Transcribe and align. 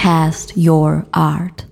Podcast 0.00 0.54
Your 0.56 1.04
Art. 1.12 1.66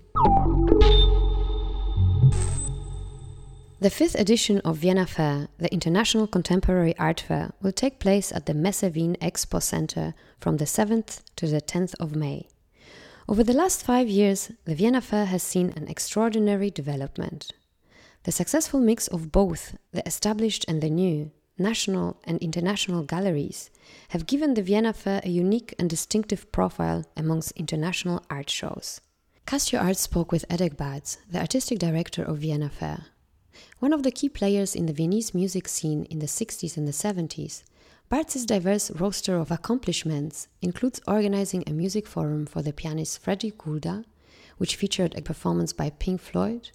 The 3.80 3.88
fifth 3.88 4.16
edition 4.16 4.60
of 4.66 4.76
Vienna 4.76 5.06
Fair, 5.06 5.48
the 5.56 5.72
International 5.72 6.26
Contemporary 6.26 6.94
Art 6.98 7.20
Fair, 7.20 7.52
will 7.62 7.72
take 7.72 7.98
place 8.00 8.30
at 8.30 8.44
the 8.44 8.52
Messe 8.52 8.82
Wien 8.82 9.16
Expo 9.22 9.62
Center 9.62 10.12
from 10.38 10.58
the 10.58 10.66
7th 10.66 11.22
to 11.36 11.46
the 11.46 11.62
10th 11.62 11.94
of 11.98 12.14
May. 12.14 12.46
Over 13.26 13.42
the 13.42 13.54
last 13.54 13.82
five 13.82 14.08
years, 14.10 14.52
the 14.66 14.74
Vienna 14.74 15.00
Fair 15.00 15.24
has 15.24 15.42
seen 15.42 15.72
an 15.74 15.88
extraordinary 15.88 16.70
development. 16.70 17.52
The 18.24 18.32
successful 18.32 18.78
mix 18.80 19.08
of 19.08 19.32
both 19.32 19.74
the 19.92 20.06
established 20.06 20.66
and 20.68 20.82
the 20.82 20.90
new, 20.90 21.30
national 21.58 22.20
and 22.24 22.38
international 22.40 23.02
galleries, 23.02 23.70
have 24.10 24.26
given 24.26 24.54
the 24.54 24.62
Vienna 24.62 24.92
Fair 24.92 25.20
a 25.24 25.28
unique 25.28 25.74
and 25.78 25.88
distinctive 25.88 26.50
profile 26.52 27.04
amongst 27.16 27.52
international 27.52 28.24
art 28.30 28.50
shows. 28.50 29.00
Cast 29.46 29.72
Your 29.72 29.80
Art 29.80 29.96
spoke 29.96 30.30
with 30.30 30.46
Edek 30.48 30.76
Bartz, 30.76 31.18
the 31.30 31.40
artistic 31.40 31.78
director 31.78 32.22
of 32.22 32.38
Vienna 32.38 32.68
Fair. 32.68 33.06
One 33.78 33.92
of 33.92 34.02
the 34.02 34.10
key 34.10 34.28
players 34.28 34.76
in 34.76 34.86
the 34.86 34.92
Viennese 34.92 35.34
music 35.34 35.68
scene 35.68 36.04
in 36.04 36.18
the 36.18 36.26
60s 36.26 36.76
and 36.76 36.86
the 36.86 36.92
70s, 36.92 37.62
Bartz's 38.10 38.46
diverse 38.46 38.90
roster 38.92 39.36
of 39.36 39.50
accomplishments 39.50 40.48
includes 40.62 41.00
organizing 41.06 41.64
a 41.66 41.72
music 41.72 42.06
forum 42.06 42.46
for 42.46 42.62
the 42.62 42.72
pianist 42.72 43.18
Freddy 43.20 43.52
Gulda, 43.56 44.04
which 44.56 44.76
featured 44.76 45.16
a 45.16 45.22
performance 45.22 45.72
by 45.72 45.90
Pink 45.90 46.20
Floyd, 46.20 46.70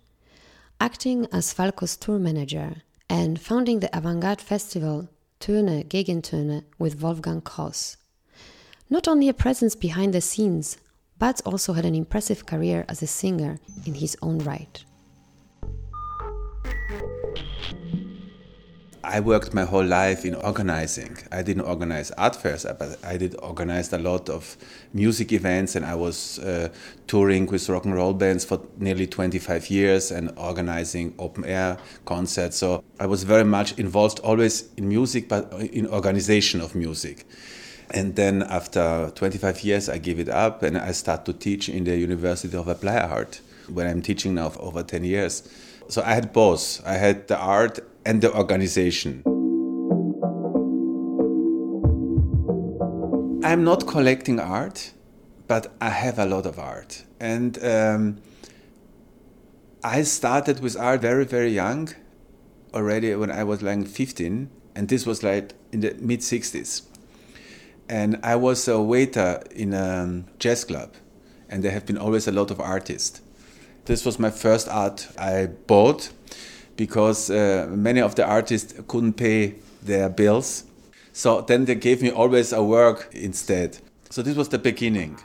acting 0.80 1.28
as 1.32 1.54
Falco's 1.54 1.98
tour 1.98 2.20
manager, 2.20 2.84
and 3.10 3.40
founding 3.40 3.80
the 3.80 3.96
avant-garde 3.96 4.42
festival 4.42 5.10
Töne 5.40 5.86
Gegentöne 5.88 6.64
with 6.80 7.02
Wolfgang 7.02 7.42
Kos. 7.42 7.98
Not 8.90 9.08
only 9.08 9.28
a 9.28 9.34
presence 9.34 9.76
behind 9.76 10.14
the 10.14 10.22
scenes, 10.22 10.78
Bartz 11.20 11.42
also 11.46 11.74
had 11.74 11.86
an 11.86 11.96
impressive 11.96 12.46
career 12.46 12.86
as 12.88 13.02
a 13.02 13.08
singer 13.08 13.60
in 13.86 13.96
his 13.96 14.18
own 14.22 14.40
right. 14.40 14.84
I 19.06 19.20
worked 19.20 19.54
my 19.54 19.66
whole 19.66 19.84
life 19.84 20.24
in 20.24 20.34
organizing. 20.34 21.18
I 21.30 21.42
didn't 21.42 21.64
organize 21.64 22.12
art 22.12 22.38
fairs, 22.38 22.66
but 22.80 22.98
I 23.04 23.18
did 23.18 23.36
organize 23.44 23.92
a 23.92 23.98
lot 23.98 24.30
of 24.30 24.56
music 24.94 25.34
events, 25.34 25.76
and 25.76 25.86
I 25.86 25.96
was 25.96 26.40
uh, 26.40 26.70
touring 27.08 27.48
with 27.48 27.68
rock 27.68 27.84
and 27.84 27.94
roll 27.94 28.14
bands 28.14 28.46
for 28.46 28.62
nearly 28.78 29.06
25 29.06 29.70
years 29.70 30.10
and 30.10 30.32
organizing 30.38 31.16
open 31.20 31.44
air 31.44 31.78
concerts. 32.06 32.56
So 32.58 32.82
I 32.98 33.06
was 33.06 33.24
very 33.24 33.44
much 33.44 33.78
involved 33.78 34.22
always 34.22 34.70
in 34.78 34.88
music, 34.88 35.28
but 35.28 35.52
in 35.52 35.86
organization 35.88 36.62
of 36.62 36.74
music. 36.74 37.26
And 37.92 38.16
then 38.16 38.42
after 38.44 39.12
25 39.16 39.64
years, 39.66 39.90
I 39.90 39.98
gave 39.98 40.18
it 40.18 40.30
up 40.30 40.64
and 40.64 40.78
I 40.78 40.94
start 40.94 41.26
to 41.26 41.34
teach 41.34 41.68
in 41.68 41.84
the 41.84 41.98
University 41.98 42.56
of 42.56 42.70
Applied 42.70 43.02
Art, 43.02 43.42
where 43.68 43.88
I'm 43.88 44.02
teaching 44.02 44.36
now 44.36 44.48
for 44.50 44.62
over 44.62 44.82
10 44.82 45.04
years. 45.04 45.44
So 45.90 46.02
I 46.02 46.14
had 46.14 46.32
both. 46.32 46.82
I 46.86 46.94
had 46.94 47.28
the 47.28 47.38
art 47.38 47.80
and 48.06 48.22
the 48.22 48.36
organization. 48.36 49.24
I'm 53.44 53.64
not 53.64 53.88
collecting 53.88 54.40
art, 54.40 54.92
but 55.48 55.74
I 55.82 55.90
have 55.90 56.18
a 56.18 56.26
lot 56.26 56.46
of 56.46 56.58
art. 56.58 57.04
And 57.20 57.64
um, 57.64 58.18
I 59.84 60.04
started 60.04 60.62
with 60.62 60.78
art 60.78 61.02
very, 61.02 61.26
very 61.26 61.52
young, 61.52 61.90
already 62.74 63.14
when 63.16 63.30
I 63.30 63.44
was 63.44 63.62
like 63.62 63.86
15, 63.86 64.50
and 64.76 64.90
this 64.90 65.06
was 65.06 65.24
like 65.24 65.54
in 65.72 65.82
the 65.82 65.94
mid 66.00 66.22
60s. 66.22 66.84
And 67.90 68.20
I 68.24 68.36
was 68.38 68.68
a 68.68 68.82
waiter 68.82 69.44
in 69.54 69.74
a 69.74 70.24
jazz 70.40 70.64
club, 70.64 70.94
and 71.50 71.64
there 71.64 71.72
have 71.72 71.86
been 71.86 71.98
always 71.98 72.28
a 72.28 72.32
lot 72.32 72.50
of 72.50 72.60
artists. 72.60 73.22
This 73.86 74.06
was 74.06 74.18
my 74.18 74.30
first 74.30 74.70
art 74.70 75.10
I 75.18 75.48
bought 75.48 76.12
because 76.76 77.30
uh, 77.30 77.68
many 77.70 78.02
of 78.02 78.16
the 78.16 78.26
artists 78.26 78.74
couldn't 78.88 79.14
pay 79.14 79.56
their 79.82 80.10
bills. 80.10 80.66
So 81.12 81.42
then 81.42 81.66
they 81.66 81.76
gave 81.76 82.02
me 82.02 82.10
always 82.12 82.52
a 82.54 82.64
work 82.64 83.10
instead. 83.14 83.78
So 84.10 84.22
this 84.22 84.36
was 84.36 84.50
the 84.50 84.60
beginning. 84.60 85.18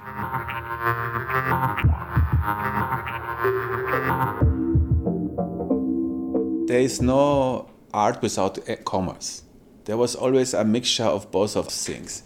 There 6.67 6.81
is 6.81 7.01
no 7.01 7.69
art 7.95 8.21
without 8.21 8.59
commerce. 8.85 9.43
There 9.85 9.97
was 9.97 10.15
always 10.15 10.53
a 10.53 10.65
mixture 10.65 11.05
of 11.05 11.31
both 11.31 11.57
of 11.57 11.69
things. 11.69 12.23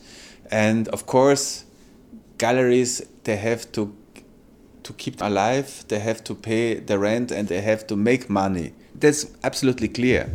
And 0.50 0.88
of 0.88 1.06
course, 1.06 1.64
galleries, 2.38 3.06
they 3.24 3.36
have 3.36 3.70
to 3.72 3.94
to 4.82 4.92
keep 4.94 5.22
alive, 5.22 5.84
they 5.88 6.00
have 6.00 6.24
to 6.24 6.34
pay 6.34 6.74
the 6.74 6.98
rent 6.98 7.30
and 7.30 7.46
they 7.46 7.60
have 7.60 7.86
to 7.86 7.96
make 7.96 8.28
money. 8.28 8.72
That's 9.02 9.26
absolutely 9.42 9.88
clear. 9.88 10.26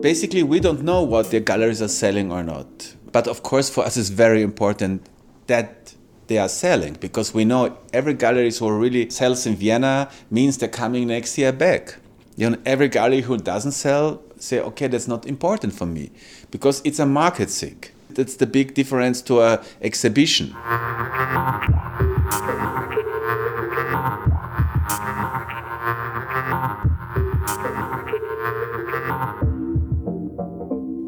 Basically, 0.00 0.42
we 0.42 0.58
don't 0.58 0.82
know 0.82 1.02
what 1.02 1.30
the 1.30 1.40
galleries 1.40 1.82
are 1.82 1.88
selling 1.88 2.32
or 2.32 2.42
not. 2.42 2.96
But 3.12 3.28
of 3.28 3.42
course, 3.42 3.68
for 3.68 3.84
us, 3.84 3.98
it's 3.98 4.08
very 4.08 4.40
important 4.40 5.06
that 5.48 5.92
they 6.28 6.38
are 6.38 6.48
selling 6.48 6.94
because 6.94 7.34
we 7.34 7.44
know 7.44 7.76
every 7.92 8.14
gallery 8.14 8.50
who 8.50 8.74
really 8.74 9.10
sells 9.10 9.44
in 9.44 9.56
Vienna 9.56 10.08
means 10.30 10.56
they're 10.56 10.68
coming 10.70 11.08
next 11.08 11.36
year 11.36 11.52
back. 11.52 11.98
You 12.36 12.48
know, 12.48 12.58
every 12.64 12.88
gallery 12.88 13.20
who 13.20 13.36
doesn't 13.36 13.72
sell 13.72 14.22
say, 14.38 14.60
okay, 14.60 14.86
that's 14.86 15.06
not 15.06 15.26
important 15.26 15.74
for 15.74 15.84
me 15.84 16.10
because 16.50 16.80
it's 16.86 16.98
a 16.98 17.06
market 17.06 17.50
thing. 17.50 17.91
That's 18.14 18.36
the 18.36 18.46
big 18.46 18.74
difference 18.74 19.22
to 19.22 19.40
an 19.42 19.58
exhibition. 19.80 20.54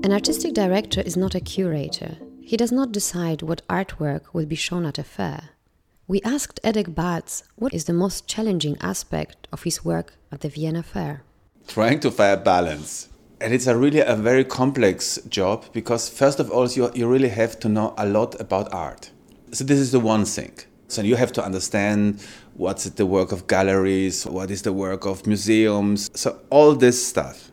An 0.03 0.13
artistic 0.13 0.53
director 0.53 1.01
is 1.01 1.17
not 1.17 1.35
a 1.35 1.41
curator. 1.41 2.19
He 2.41 2.57
does 2.57 2.71
not 2.71 2.93
decide 2.93 3.43
what 3.43 3.67
artwork 3.69 4.35
will 4.35 4.47
be 4.47 4.55
shown 4.55 4.85
at 4.85 4.99
a 4.99 5.03
fair. 5.03 5.51
We 6.07 6.21
asked 6.23 6.61
Edek 6.63 6.95
Bartz 6.95 7.43
what 7.57 7.73
is 7.73 7.87
the 7.87 7.95
most 7.95 8.29
challenging 8.29 8.77
aspect 8.83 9.49
of 9.51 9.63
his 9.63 9.85
work 9.85 10.13
at 10.31 10.43
the 10.43 10.51
Vienna 10.51 10.83
Fair. 10.83 11.23
Trying 11.67 12.01
to 12.01 12.11
find 12.11 12.45
balance 12.45 13.09
and 13.41 13.53
it's 13.53 13.67
a 13.67 13.77
really 13.77 14.01
a 14.01 14.17
very 14.17 14.45
complex 14.45 15.19
job 15.29 15.65
because 15.73 16.09
first 16.09 16.41
of 16.41 16.51
all 16.51 16.69
you, 16.69 16.91
you 16.95 17.09
really 17.09 17.29
have 17.29 17.59
to 17.61 17.69
know 17.69 17.95
a 17.99 18.07
lot 18.07 18.41
about 18.41 18.73
art. 18.73 19.11
So 19.53 19.65
this 19.65 19.79
is 19.79 19.93
the 19.93 20.01
one 20.01 20.25
thing. 20.25 20.53
So 20.89 21.03
you 21.03 21.17
have 21.17 21.33
to 21.33 21.45
understand 21.45 22.25
what's 22.55 22.85
the 22.85 23.07
work 23.07 23.33
of 23.33 23.47
galleries 23.49 24.25
what 24.27 24.51
is 24.51 24.63
the 24.63 24.73
work 24.73 25.05
of 25.07 25.27
museums 25.27 26.09
so 26.15 26.39
all 26.51 26.75
this 26.75 27.07
stuff. 27.07 27.51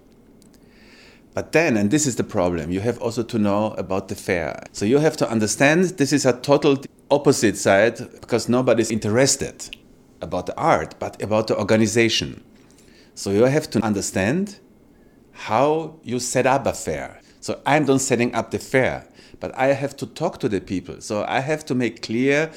But 1.34 1.54
then 1.54 1.78
and 1.78 1.90
this 1.90 2.06
is 2.06 2.18
the 2.18 2.24
problem 2.24 2.72
you 2.72 2.82
have 2.82 3.02
also 3.02 3.24
to 3.24 3.40
know 3.40 3.72
about 3.78 4.10
the 4.10 4.16
fair. 4.16 4.64
So 4.74 4.86
you 4.86 5.00
have 5.00 5.18
to 5.18 5.30
understand 5.30 5.86
this 5.98 6.14
is 6.14 6.26
a 6.26 6.34
total 6.34 6.78
opposite 7.10 7.58
side 7.58 7.98
because 8.22 8.48
nobody's 8.48 8.92
interested 8.92 9.76
about 10.22 10.46
the 10.46 10.56
art 10.56 10.96
but 11.00 11.22
about 11.22 11.48
the 11.48 11.58
organization. 11.58 12.44
So 13.16 13.32
you 13.32 13.44
have 13.44 13.70
to 13.72 13.84
understand 13.84 14.60
how 15.42 15.96
you 16.04 16.20
set 16.20 16.46
up 16.46 16.68
a 16.68 16.74
fair. 16.74 17.20
So 17.40 17.60
I'm 17.66 17.86
not 17.86 18.02
setting 18.02 18.36
up 18.36 18.52
the 18.52 18.60
fair, 18.60 19.08
but 19.40 19.52
I 19.58 19.68
have 19.74 19.98
to 19.98 20.06
talk 20.06 20.40
to 20.42 20.50
the 20.50 20.62
people. 20.62 21.02
So 21.02 21.26
I 21.28 21.40
have 21.40 21.66
to 21.66 21.76
make 21.76 22.04
clear 22.04 22.52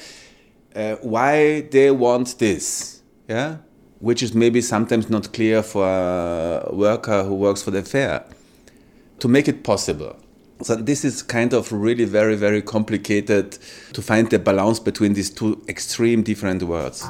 uh, 0.75 0.95
why 1.01 1.61
they 1.71 1.89
want 1.89 2.37
this, 2.37 3.01
yeah, 3.27 3.57
which 3.99 4.21
is 4.21 4.35
maybe 4.35 4.61
sometimes 4.61 5.09
not 5.09 5.33
clear 5.33 5.63
for 5.63 5.87
a 5.87 6.69
worker 6.71 7.23
who 7.23 7.33
works 7.33 7.63
for 7.63 7.71
the 7.71 7.81
fair. 7.81 8.23
To 9.19 9.27
make 9.27 9.47
it 9.47 9.63
possible. 9.63 10.17
So 10.61 10.75
this 10.75 11.03
is 11.03 11.23
kind 11.23 11.53
of 11.53 11.71
really 11.71 12.05
very 12.05 12.35
very 12.35 12.61
complicated 12.61 13.57
to 13.93 14.01
find 14.01 14.29
the 14.29 14.39
balance 14.39 14.79
between 14.79 15.13
these 15.13 15.31
two 15.31 15.63
extreme 15.67 16.21
different 16.21 16.61
worlds. 16.63 17.01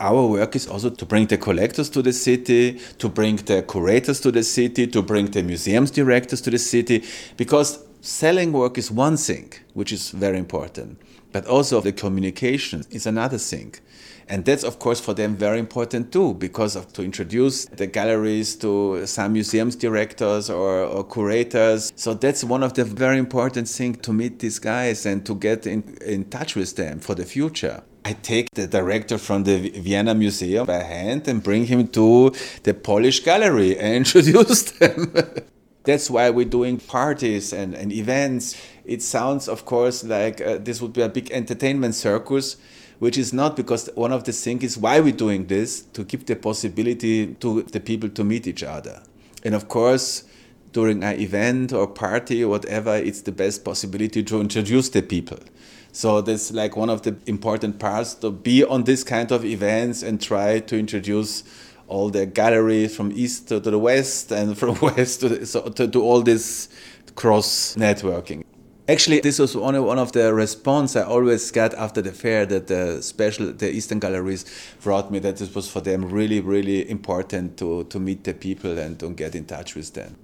Our 0.00 0.26
work 0.26 0.54
is 0.54 0.68
also 0.68 0.90
to 0.90 1.04
bring 1.04 1.26
the 1.26 1.38
collectors 1.38 1.90
to 1.90 2.02
the 2.02 2.12
city, 2.12 2.80
to 2.98 3.08
bring 3.08 3.36
the 3.36 3.62
curators 3.62 4.20
to 4.20 4.30
the 4.30 4.44
city, 4.44 4.86
to 4.86 5.02
bring 5.02 5.26
the 5.26 5.42
museums 5.42 5.90
directors 5.90 6.40
to 6.42 6.50
the 6.50 6.58
city, 6.58 7.04
because 7.36 7.84
selling 8.00 8.52
work 8.52 8.78
is 8.78 8.90
one 8.90 9.16
thing, 9.16 9.52
which 9.74 9.92
is 9.92 10.10
very 10.10 10.38
important, 10.38 11.00
but 11.32 11.46
also 11.46 11.80
the 11.80 11.92
communication 11.92 12.84
is 12.90 13.06
another 13.06 13.38
thing. 13.38 13.74
And 14.30 14.44
that's, 14.44 14.62
of 14.62 14.78
course, 14.78 15.00
for 15.00 15.14
them 15.14 15.36
very 15.36 15.58
important 15.58 16.12
too, 16.12 16.34
because 16.34 16.76
of, 16.76 16.92
to 16.92 17.02
introduce 17.02 17.64
the 17.64 17.86
galleries 17.86 18.56
to 18.56 19.06
some 19.06 19.32
museums 19.32 19.74
directors 19.74 20.50
or, 20.50 20.84
or 20.84 21.04
curators. 21.04 21.92
So 21.96 22.12
that's 22.12 22.44
one 22.44 22.62
of 22.62 22.74
the 22.74 22.84
very 22.84 23.18
important 23.18 23.68
things 23.68 23.98
to 24.02 24.12
meet 24.12 24.38
these 24.40 24.58
guys 24.58 25.06
and 25.06 25.24
to 25.24 25.34
get 25.34 25.66
in, 25.66 25.96
in 26.04 26.24
touch 26.24 26.56
with 26.56 26.76
them 26.76 27.00
for 27.00 27.14
the 27.14 27.24
future. 27.24 27.82
I 28.04 28.12
take 28.12 28.50
the 28.52 28.66
director 28.66 29.18
from 29.18 29.44
the 29.44 29.70
Vienna 29.70 30.14
Museum 30.14 30.66
by 30.66 30.82
hand 30.82 31.26
and 31.26 31.42
bring 31.42 31.66
him 31.66 31.88
to 31.88 32.32
the 32.62 32.74
Polish 32.74 33.20
gallery 33.20 33.78
and 33.78 33.94
introduce 34.06 34.62
them. 34.72 35.12
That's 35.88 36.10
why 36.10 36.28
we're 36.28 36.44
doing 36.44 36.76
parties 36.76 37.54
and, 37.54 37.72
and 37.72 37.90
events. 37.90 38.60
It 38.84 39.00
sounds, 39.00 39.48
of 39.48 39.64
course, 39.64 40.04
like 40.04 40.38
uh, 40.38 40.58
this 40.58 40.82
would 40.82 40.92
be 40.92 41.00
a 41.00 41.08
big 41.08 41.30
entertainment 41.30 41.94
circus, 41.94 42.58
which 42.98 43.16
is 43.16 43.32
not 43.32 43.56
because 43.56 43.88
one 43.94 44.12
of 44.12 44.24
the 44.24 44.32
things 44.32 44.64
is 44.64 44.76
why 44.76 45.00
we're 45.00 45.14
doing 45.14 45.46
this 45.46 45.80
to 45.94 46.04
give 46.04 46.26
the 46.26 46.36
possibility 46.36 47.28
to 47.36 47.62
the 47.62 47.80
people 47.80 48.10
to 48.10 48.22
meet 48.22 48.46
each 48.46 48.62
other. 48.62 49.02
And 49.42 49.54
of 49.54 49.68
course, 49.68 50.24
during 50.74 51.02
an 51.02 51.18
event 51.18 51.72
or 51.72 51.86
party 51.86 52.44
or 52.44 52.48
whatever, 52.48 52.94
it's 52.94 53.22
the 53.22 53.32
best 53.32 53.64
possibility 53.64 54.22
to 54.24 54.42
introduce 54.42 54.90
the 54.90 55.00
people. 55.00 55.38
So 55.92 56.20
that's 56.20 56.52
like 56.52 56.76
one 56.76 56.90
of 56.90 57.00
the 57.00 57.16
important 57.24 57.78
parts 57.78 58.12
to 58.16 58.30
be 58.30 58.62
on 58.62 58.84
this 58.84 59.04
kind 59.04 59.32
of 59.32 59.42
events 59.42 60.02
and 60.02 60.20
try 60.20 60.60
to 60.60 60.78
introduce 60.78 61.44
all 61.88 62.10
the 62.10 62.26
galleries 62.26 62.94
from 62.94 63.10
east 63.12 63.48
to 63.48 63.60
the 63.60 63.78
west 63.78 64.30
and 64.30 64.56
from 64.56 64.78
west 64.82 65.20
to, 65.20 65.44
so 65.46 65.62
to, 65.62 65.88
to 65.88 66.02
all 66.02 66.22
this 66.22 66.68
cross 67.14 67.74
networking. 67.76 68.44
Actually, 68.88 69.20
this 69.20 69.38
was 69.38 69.54
only 69.54 69.80
one 69.80 69.98
of 69.98 70.12
the 70.12 70.32
response 70.32 70.96
I 70.96 71.02
always 71.02 71.50
got 71.50 71.74
after 71.74 72.00
the 72.00 72.12
fair 72.12 72.46
that 72.46 72.68
the 72.68 73.02
special, 73.02 73.52
the 73.52 73.70
Eastern 73.70 73.98
galleries 73.98 74.46
brought 74.82 75.10
me 75.10 75.18
that 75.18 75.36
this 75.36 75.54
was 75.54 75.70
for 75.70 75.82
them 75.82 76.06
really, 76.06 76.40
really 76.40 76.88
important 76.88 77.58
to, 77.58 77.84
to 77.84 78.00
meet 78.00 78.24
the 78.24 78.32
people 78.32 78.78
and 78.78 78.98
to 79.00 79.10
get 79.10 79.34
in 79.34 79.44
touch 79.44 79.74
with 79.74 79.92
them. 79.92 80.16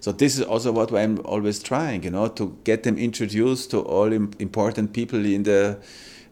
So 0.00 0.12
this 0.12 0.38
is 0.38 0.44
also 0.44 0.70
what 0.72 0.92
I'm 0.92 1.20
always 1.24 1.62
trying, 1.62 2.02
you 2.02 2.10
know, 2.10 2.28
to 2.28 2.58
get 2.64 2.82
them 2.82 2.98
introduced 2.98 3.70
to 3.70 3.80
all 3.80 4.12
important 4.12 4.92
people 4.92 5.24
in 5.24 5.44
the 5.44 5.78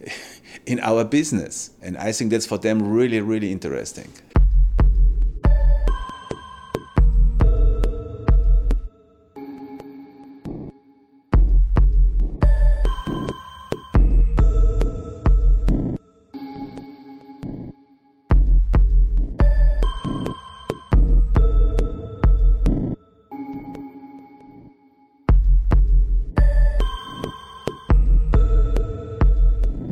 in 0.66 0.80
our 0.80 1.04
business, 1.04 1.70
and 1.82 1.96
I 1.96 2.12
think 2.12 2.30
that's 2.30 2.46
for 2.46 2.58
them 2.58 2.82
really, 2.82 3.20
really 3.20 3.50
interesting. 3.50 4.12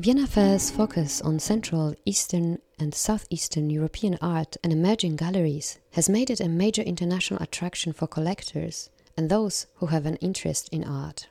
Vienna 0.06 0.28
Fair's 0.28 0.70
focus 0.70 1.20
on 1.20 1.40
Central, 1.40 1.92
Eastern, 2.04 2.60
and 2.78 2.94
Southeastern 2.94 3.70
European 3.70 4.16
art 4.22 4.56
and 4.62 4.72
emerging 4.72 5.16
galleries 5.16 5.80
has 5.94 6.08
made 6.08 6.30
it 6.30 6.38
a 6.38 6.48
major 6.48 6.82
international 6.82 7.42
attraction 7.42 7.92
for 7.92 8.06
collectors 8.06 8.88
and 9.16 9.28
those 9.28 9.66
who 9.78 9.86
have 9.86 10.06
an 10.06 10.14
interest 10.18 10.68
in 10.70 10.84
art. 10.84 11.26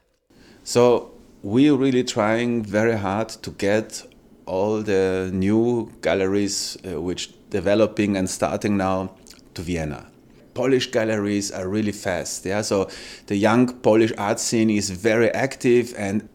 So, 0.65 1.13
we're 1.41 1.77
really 1.77 2.03
trying 2.03 2.63
very 2.63 2.97
hard 2.97 3.29
to 3.29 3.51
get 3.51 4.05
all 4.45 4.81
the 4.81 5.29
new 5.31 5.93
galleries 6.01 6.77
uh, 6.85 6.99
which 6.99 7.31
developing 7.51 8.17
and 8.17 8.29
starting 8.29 8.75
now 8.75 9.15
to 9.53 9.61
Vienna. 9.61 10.11
Polish 10.53 10.91
galleries 10.91 11.49
are 11.49 11.69
really 11.69 11.93
fast. 11.93 12.45
Yeah, 12.45 12.61
so 12.61 12.89
the 13.27 13.37
young 13.37 13.71
Polish 13.79 14.11
art 14.17 14.41
scene 14.41 14.69
is 14.69 14.89
very 14.89 15.29
active, 15.31 15.93
and 15.97 16.27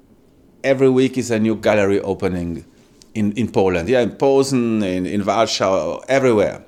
every 0.65 0.89
week 0.89 1.19
is 1.19 1.31
a 1.31 1.39
new 1.39 1.57
gallery 1.57 2.01
opening 2.01 2.65
in, 3.15 3.33
in 3.33 3.51
Poland. 3.51 3.89
Yeah, 3.89 4.01
in 4.01 4.12
Posen, 4.12 4.83
in, 4.83 5.07
in 5.07 5.25
Warsaw, 5.25 6.01
everywhere. 6.09 6.65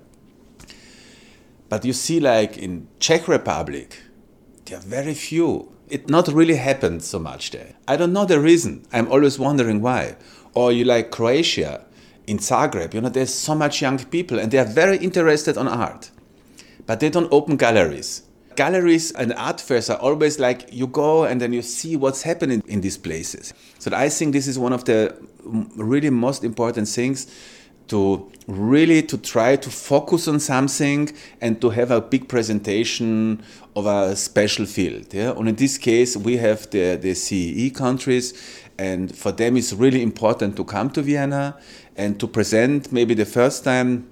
But 1.69 1.85
you 1.85 1.93
see, 1.93 2.21
like 2.21 2.59
in 2.59 2.89
Czech 3.01 3.29
Republic, 3.29 3.99
there 4.65 4.79
are 4.79 4.83
very 4.83 5.15
few. 5.15 5.73
It 5.89 6.09
not 6.09 6.29
really 6.29 6.57
happened 6.57 7.03
so 7.03 7.19
much 7.19 7.51
there. 7.51 7.75
I 7.87 7.97
don't 7.97 8.13
know 8.13 8.25
the 8.25 8.41
reason. 8.41 8.87
I'm 8.93 9.11
always 9.11 9.39
wondering 9.39 9.81
why. 9.81 10.17
Or 10.55 10.73
you 10.73 10.85
like 10.85 11.11
Croatia, 11.11 11.85
in 12.27 12.39
Zagreb, 12.39 12.95
you 12.95 13.01
know, 13.01 13.09
there's 13.09 13.35
so 13.35 13.55
much 13.55 13.83
young 13.83 13.99
people 13.99 14.39
and 14.39 14.51
they 14.51 14.59
are 14.59 14.65
very 14.65 14.97
interested 14.99 15.57
on 15.59 15.69
art. 15.69 16.11
But 16.87 17.01
they 17.01 17.11
don't 17.11 17.33
open 17.33 17.57
galleries 17.57 18.23
galleries 18.57 19.13
and 19.13 19.33
art 19.35 19.61
fairs 19.61 19.91
are 19.91 19.99
always 19.99 20.39
like 20.39 20.69
you 20.73 20.87
go 20.87 21.25
and 21.25 21.41
then 21.41 21.53
you 21.53 21.63
see 21.63 21.97
what's 21.97 22.23
happening 22.23 22.63
in 22.67 22.81
these 22.81 22.99
places. 22.99 23.55
So 23.79 23.91
I 23.95 24.09
think 24.09 24.33
this 24.33 24.47
is 24.47 24.59
one 24.59 24.73
of 24.73 24.85
the 24.85 25.17
really 25.45 26.11
most 26.11 26.45
important 26.45 26.89
things 26.89 27.27
to 27.89 28.31
really 28.47 29.03
to 29.03 29.19
try 29.19 29.57
to 29.57 29.71
focus 29.71 30.29
on 30.29 30.41
something 30.41 31.11
and 31.41 31.61
to 31.61 31.71
have 31.71 31.91
a 31.91 32.01
big 32.01 32.29
presentation 32.29 33.43
of 33.77 33.87
a 33.87 34.17
special 34.17 34.67
field. 34.67 35.13
Yeah? 35.13 35.33
And 35.33 35.49
in 35.49 35.57
this 35.57 35.79
case, 35.79 36.17
we 36.17 36.37
have 36.39 36.71
the, 36.71 36.97
the 36.97 37.15
CEE 37.15 37.71
countries, 37.71 38.35
and 38.79 39.15
for 39.15 39.33
them 39.33 39.57
it's 39.57 39.73
really 39.73 40.03
important 40.03 40.57
to 40.57 40.65
come 40.65 40.91
to 40.91 41.03
Vienna 41.03 41.59
and 41.97 42.19
to 42.21 42.27
present 42.27 42.93
maybe 42.93 43.15
the 43.15 43.27
first 43.27 43.65
time 43.65 44.09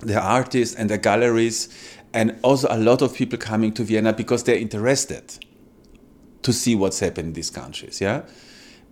the 0.00 0.20
artists 0.20 0.74
and 0.74 0.90
the 0.90 0.98
galleries 0.98 1.68
and 2.14 2.38
also 2.42 2.68
a 2.70 2.78
lot 2.78 3.02
of 3.02 3.14
people 3.14 3.38
coming 3.38 3.72
to 3.72 3.84
Vienna 3.84 4.12
because 4.12 4.44
they're 4.44 4.58
interested 4.58 5.38
to 6.42 6.52
see 6.52 6.74
what's 6.74 7.00
happening 7.00 7.28
in 7.28 7.32
these 7.32 7.50
countries. 7.50 8.00
Yeah, 8.00 8.22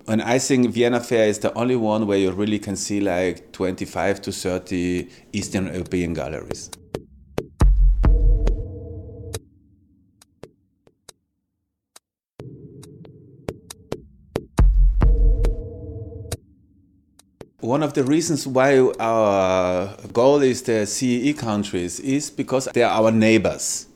and 0.06 0.22
I 0.22 0.38
think 0.38 0.70
Vienna 0.70 1.00
Fair 1.00 1.28
is 1.28 1.38
the 1.38 1.52
only 1.54 1.76
one 1.76 2.06
where 2.06 2.18
you 2.18 2.30
really 2.30 2.58
can 2.58 2.76
see 2.76 3.00
like 3.00 3.52
25 3.52 4.22
to 4.22 4.32
30 4.32 5.08
Eastern 5.32 5.66
European 5.66 6.14
galleries. 6.14 6.70
One 17.60 17.82
of 17.82 17.92
the 17.92 18.04
reasons 18.04 18.46
why 18.46 18.78
our 18.98 19.94
goal 20.14 20.40
is 20.40 20.62
the 20.62 20.86
CEE 20.86 21.34
countries 21.34 22.00
is 22.00 22.30
because 22.30 22.66
they 22.72 22.82
are 22.82 23.02
our 23.02 23.10
neighbors. 23.10 23.86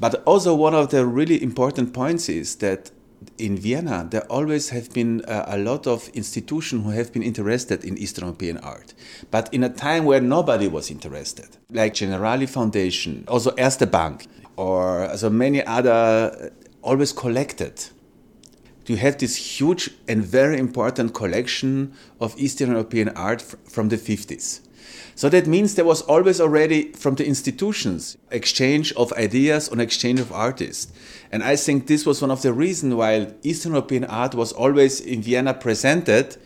But 0.00 0.24
also, 0.24 0.56
one 0.56 0.74
of 0.74 0.90
the 0.90 1.06
really 1.06 1.40
important 1.40 1.92
points 1.94 2.28
is 2.28 2.56
that 2.56 2.90
in 3.38 3.56
Vienna, 3.56 4.08
there 4.10 4.24
always 4.24 4.70
have 4.70 4.92
been 4.92 5.22
a, 5.28 5.44
a 5.50 5.58
lot 5.58 5.86
of 5.86 6.08
institutions 6.14 6.84
who 6.84 6.90
have 6.90 7.12
been 7.12 7.22
interested 7.22 7.84
in 7.84 7.96
Eastern 7.96 8.24
European 8.24 8.58
art, 8.58 8.92
but 9.30 9.54
in 9.54 9.62
a 9.62 9.68
time 9.68 10.04
where 10.04 10.20
nobody 10.20 10.66
was 10.66 10.90
interested, 10.90 11.56
like 11.70 11.94
Generali 11.94 12.48
Foundation, 12.48 13.24
also 13.28 13.52
Erste 13.52 13.88
Bank, 13.88 14.26
or 14.56 15.16
so 15.16 15.30
many 15.30 15.64
other, 15.64 15.92
uh, 15.92 16.48
always 16.82 17.12
collected 17.12 17.84
you 18.86 18.96
have 18.96 19.18
this 19.18 19.36
huge 19.36 19.90
and 20.08 20.24
very 20.24 20.58
important 20.58 21.14
collection 21.14 21.94
of 22.20 22.34
Eastern 22.38 22.70
European 22.70 23.08
art 23.10 23.40
from 23.42 23.88
the 23.88 23.96
50s. 23.96 24.60
So 25.16 25.28
that 25.28 25.46
means 25.46 25.74
there 25.74 25.84
was 25.84 26.02
always 26.02 26.40
already 26.40 26.92
from 26.92 27.14
the 27.14 27.26
institutions 27.26 28.18
exchange 28.30 28.92
of 28.94 29.12
ideas 29.12 29.68
and 29.68 29.80
exchange 29.80 30.18
of 30.18 30.32
artists. 30.32 30.92
And 31.30 31.42
I 31.42 31.56
think 31.56 31.86
this 31.86 32.04
was 32.04 32.20
one 32.20 32.32
of 32.32 32.42
the 32.42 32.52
reasons 32.52 32.94
why 32.94 33.32
Eastern 33.42 33.72
European 33.72 34.04
art 34.04 34.34
was 34.34 34.52
always 34.52 35.00
in 35.00 35.22
Vienna 35.22 35.54
presented 35.54 36.36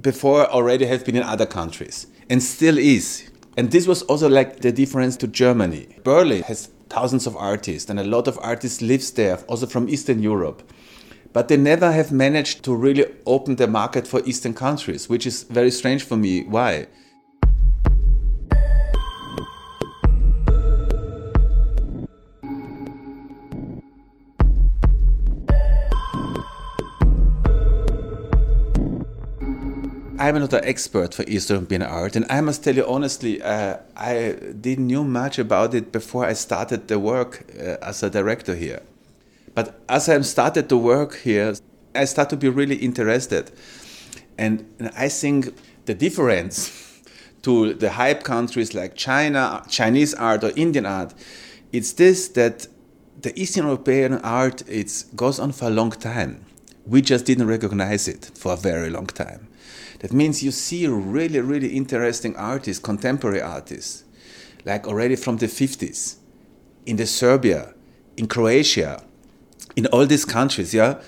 before 0.00 0.46
already 0.46 0.86
have 0.86 1.04
been 1.04 1.16
in 1.16 1.22
other 1.22 1.46
countries 1.46 2.06
and 2.30 2.42
still 2.42 2.78
is. 2.78 3.30
And 3.56 3.70
this 3.70 3.86
was 3.86 4.02
also 4.02 4.28
like 4.28 4.60
the 4.60 4.72
difference 4.72 5.16
to 5.18 5.26
Germany. 5.26 5.88
Berlin 6.02 6.42
has 6.44 6.70
thousands 6.88 7.26
of 7.26 7.36
artists 7.36 7.90
and 7.90 8.00
a 8.00 8.04
lot 8.04 8.26
of 8.26 8.38
artists 8.40 8.80
lives 8.80 9.10
there 9.12 9.36
also 9.46 9.66
from 9.66 9.88
Eastern 9.88 10.22
Europe 10.22 10.62
but 11.32 11.48
they 11.48 11.56
never 11.56 11.92
have 11.92 12.10
managed 12.10 12.64
to 12.64 12.74
really 12.74 13.06
open 13.26 13.56
the 13.56 13.66
market 13.66 14.06
for 14.06 14.20
Eastern 14.24 14.54
countries, 14.54 15.08
which 15.08 15.26
is 15.26 15.44
very 15.44 15.70
strange 15.70 16.02
for 16.02 16.16
me. 16.16 16.42
Why? 16.44 16.86
I'm 30.18 30.38
not 30.38 30.52
an 30.52 30.64
expert 30.64 31.14
for 31.14 31.22
Eastern 31.22 31.56
European 31.56 31.82
art, 31.82 32.14
and 32.14 32.26
I 32.28 32.42
must 32.42 32.62
tell 32.62 32.76
you 32.76 32.86
honestly, 32.86 33.40
uh, 33.40 33.78
I 33.96 34.36
didn't 34.60 34.86
know 34.86 35.02
much 35.02 35.38
about 35.38 35.74
it 35.74 35.92
before 35.92 36.26
I 36.26 36.34
started 36.34 36.88
the 36.88 36.98
work 36.98 37.46
uh, 37.58 37.78
as 37.82 38.02
a 38.02 38.10
director 38.10 38.54
here. 38.54 38.82
But 39.54 39.80
as 39.88 40.08
I 40.08 40.20
started 40.20 40.68
to 40.68 40.76
work 40.76 41.18
here, 41.18 41.54
I 41.94 42.04
started 42.04 42.30
to 42.30 42.36
be 42.36 42.48
really 42.48 42.76
interested. 42.76 43.50
And, 44.38 44.64
and 44.78 44.90
I 44.96 45.08
think 45.08 45.54
the 45.86 45.94
difference 45.94 47.02
to 47.42 47.74
the 47.74 47.90
hype 47.90 48.22
countries 48.22 48.74
like 48.74 48.94
China, 48.94 49.62
Chinese 49.68 50.14
art 50.14 50.44
or 50.44 50.52
Indian 50.56 50.86
art, 50.86 51.14
it's 51.72 51.92
this 51.92 52.28
that 52.28 52.66
the 53.22 53.38
Eastern 53.38 53.66
European 53.66 54.14
art 54.14 54.62
it 54.68 55.04
goes 55.14 55.38
on 55.38 55.52
for 55.52 55.66
a 55.66 55.70
long 55.70 55.90
time. 55.90 56.44
We 56.86 57.02
just 57.02 57.26
didn't 57.26 57.46
recognize 57.46 58.08
it 58.08 58.30
for 58.34 58.54
a 58.54 58.56
very 58.56 58.90
long 58.90 59.06
time. 59.06 59.48
That 60.00 60.12
means 60.12 60.42
you 60.42 60.50
see 60.50 60.86
really, 60.86 61.40
really 61.40 61.76
interesting 61.76 62.34
artists, 62.36 62.82
contemporary 62.82 63.42
artists, 63.42 64.04
like 64.64 64.86
already 64.86 65.14
from 65.14 65.36
the 65.36 65.46
50s, 65.46 66.16
in 66.86 66.96
the 66.96 67.06
Serbia, 67.06 67.74
in 68.16 68.26
Croatia, 68.26 69.02
in 69.80 69.86
all 69.86 70.06
these 70.06 70.26
countries, 70.26 70.74
yeah, 70.74 71.00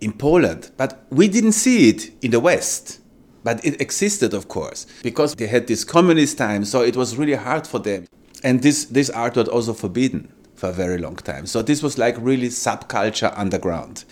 in 0.00 0.12
Poland. 0.12 0.70
But 0.76 1.04
we 1.10 1.26
didn't 1.26 1.52
see 1.64 1.88
it 1.88 2.12
in 2.22 2.30
the 2.30 2.38
West. 2.38 3.00
But 3.42 3.64
it 3.64 3.80
existed, 3.80 4.34
of 4.34 4.46
course, 4.46 4.86
because 5.02 5.34
they 5.34 5.48
had 5.48 5.66
this 5.66 5.82
communist 5.82 6.38
time, 6.38 6.64
so 6.64 6.82
it 6.82 6.96
was 6.96 7.16
really 7.16 7.34
hard 7.34 7.66
for 7.66 7.80
them. 7.80 8.06
And 8.44 8.62
this, 8.62 8.84
this 8.84 9.10
art 9.10 9.34
was 9.36 9.48
also 9.48 9.72
forbidden 9.72 10.32
for 10.54 10.68
a 10.68 10.72
very 10.72 10.98
long 10.98 11.16
time. 11.16 11.46
So 11.46 11.62
this 11.62 11.82
was 11.82 11.98
like 11.98 12.16
really 12.20 12.48
subculture 12.48 13.32
underground. 13.36 14.04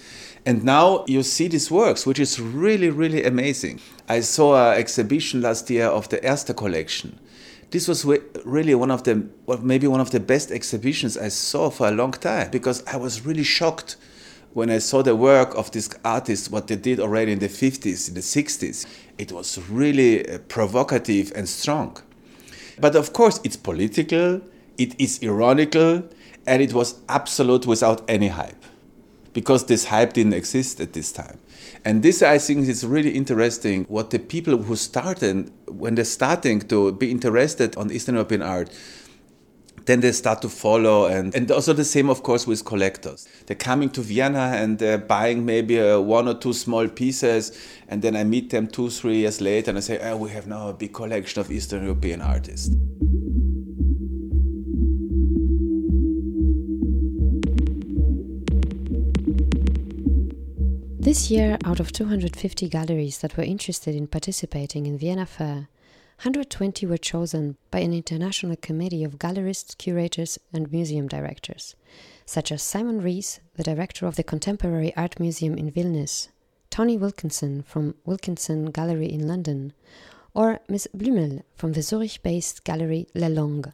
And 0.45 0.65
now 0.65 1.05
you 1.07 1.23
see 1.23 1.47
these 1.47 1.71
works, 1.71 2.07
which 2.07 2.19
is 2.19 2.41
really, 2.41 2.91
really 2.91 3.23
amazing. 3.23 3.81
I 4.09 4.21
saw 4.21 4.73
an 4.73 4.79
exhibition 4.79 5.43
last 5.43 5.71
year 5.71 5.87
of 5.87 6.09
the 6.09 6.19
Erste 6.25 6.57
collection. 6.57 7.21
This 7.71 7.87
was 7.87 8.07
really 8.45 8.75
one 8.75 8.91
of 8.91 9.05
the, 9.05 9.29
well, 9.45 9.59
maybe 9.59 9.87
one 9.87 10.01
of 10.01 10.11
the 10.11 10.21
best 10.21 10.51
exhibitions 10.51 11.19
I 11.19 11.29
saw 11.29 11.69
for 11.69 11.89
a 11.89 11.91
long 11.91 12.13
time 12.13 12.51
because 12.51 12.83
I 12.87 12.97
was 12.97 13.27
really 13.27 13.43
shocked 13.43 13.97
when 14.55 14.71
I 14.71 14.79
saw 14.79 15.03
the 15.03 15.15
work 15.15 15.55
of 15.55 15.71
these 15.73 15.91
artists, 16.05 16.51
what 16.51 16.67
they 16.67 16.77
did 16.77 16.99
already 16.99 17.33
in 17.33 17.39
the 17.39 17.49
50s, 17.49 18.09
in 18.09 18.15
the 18.15 18.21
60s. 18.21 18.87
It 19.19 19.33
was 19.33 19.59
really 19.69 20.29
uh, 20.29 20.39
provocative 20.49 21.31
and 21.37 21.49
strong. 21.49 21.99
But 22.81 22.97
of 22.97 23.13
course, 23.13 23.41
it's 23.45 23.57
political, 23.57 24.41
it 24.79 24.99
is 24.99 25.21
ironical, 25.23 26.05
and 26.47 26.63
it 26.63 26.73
was 26.73 26.95
absolute 27.09 27.67
without 27.67 28.03
any 28.09 28.29
hype 28.29 28.65
because 29.35 29.67
this 29.67 29.85
hype 29.85 30.15
didn't 30.15 30.33
exist 30.33 30.81
at 30.81 30.95
this 30.95 31.13
time. 31.13 31.39
And 31.89 32.03
this, 32.03 32.23
I 32.23 32.37
think, 32.37 32.69
is 32.69 32.85
really 32.85 33.13
interesting. 33.13 33.87
What 33.89 34.11
the 34.11 34.19
people 34.19 34.59
who 34.59 34.77
started, 34.77 35.51
when 35.69 35.95
they're 35.95 36.05
starting 36.05 36.61
to 36.69 36.93
be 36.93 37.11
interested 37.11 37.79
on 37.79 37.91
Eastern 37.91 38.17
European 38.17 38.43
art, 38.43 38.69
then 39.87 40.01
they 40.01 40.13
start 40.13 40.43
to 40.43 40.51
follow. 40.51 41.07
And, 41.07 41.35
and 41.35 41.51
also 41.51 41.73
the 41.73 41.87
same, 41.87 42.11
of 42.11 42.23
course, 42.23 42.47
with 42.47 42.67
collectors. 42.67 43.27
They're 43.47 43.57
coming 43.57 43.89
to 43.93 44.03
Vienna 44.03 44.53
and 44.55 44.79
they're 44.79 44.99
buying 44.99 45.47
maybe 45.47 45.79
a, 45.79 45.99
one 45.99 46.29
or 46.29 46.35
two 46.35 46.53
small 46.53 46.87
pieces. 46.89 47.59
And 47.89 48.03
then 48.03 48.17
I 48.17 48.25
meet 48.25 48.51
them 48.51 48.67
two, 48.67 48.91
three 48.91 49.21
years 49.21 49.41
later 49.41 49.71
and 49.71 49.79
I 49.79 49.81
say, 49.81 49.99
oh, 50.11 50.19
we 50.19 50.29
have 50.29 50.47
now 50.47 50.69
a 50.69 50.75
big 50.75 50.93
collection 50.93 51.41
of 51.41 51.51
Eastern 51.51 51.85
European 51.85 52.21
artists. 52.21 52.69
This 61.01 61.31
year, 61.31 61.59
out 61.65 61.79
of 61.79 61.93
250 61.93 62.69
galleries 62.69 63.19
that 63.19 63.37
were 63.37 63.45
interested 63.45 63.95
in 63.95 64.09
participating 64.09 64.85
in 64.85 64.99
Vienna 64.99 65.27
Fair, 65.27 65.69
120 66.23 66.87
were 66.87 66.99
chosen 66.99 67.57
by 67.71 67.79
an 67.79 67.95
international 67.95 68.57
committee 68.57 69.05
of 69.05 69.17
gallerists, 69.17 69.79
curators, 69.79 70.41
and 70.53 70.73
museum 70.73 71.07
directors, 71.07 71.77
such 72.27 72.51
as 72.51 72.65
Simon 72.65 73.01
Rees, 73.01 73.39
the 73.55 73.63
director 73.63 74.07
of 74.07 74.17
the 74.17 74.25
Contemporary 74.25 74.95
Art 74.97 75.21
Museum 75.21 75.57
in 75.57 75.71
Vilnius, 75.71 76.31
Tony 76.69 76.99
Wilkinson 76.99 77.63
from 77.63 77.95
Wilkinson 78.05 78.73
Gallery 78.73 79.07
in 79.13 79.29
London, 79.29 79.75
or 80.35 80.59
Ms. 80.69 80.89
Blümel 80.97 81.43
from 81.55 81.75
the 81.75 81.83
Zurich 81.83 82.25
based 82.25 82.65
gallery 82.65 83.07
La 83.15 83.29
Longue. 83.29 83.73